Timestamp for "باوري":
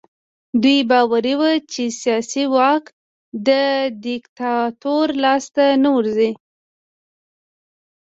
0.89-1.33